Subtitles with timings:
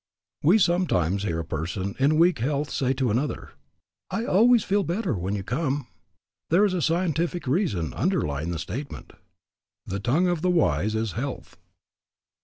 [0.41, 3.51] We sometimes hear a person in weak health say to another,
[4.09, 5.85] "I always feel better when you come."
[6.49, 9.13] There is a deep scientific reason underlying the statement.
[9.85, 11.55] "The tongue of the wise is health."